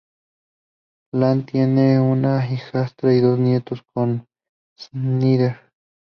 [1.13, 4.25] Ian tiene una hijastra y dos nietos con
[4.75, 5.59] Snyder.